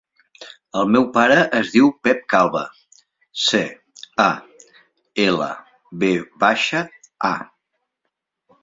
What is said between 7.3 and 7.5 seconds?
a.